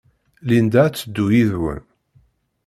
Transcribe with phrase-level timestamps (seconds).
[0.47, 1.83] Linda ad teddu yid-wen.